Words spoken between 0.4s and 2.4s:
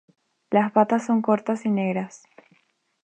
Las patas son cortas y negras.